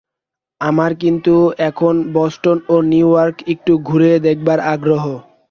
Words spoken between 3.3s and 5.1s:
একটু ঘুরে দেখবার আগ্রহ।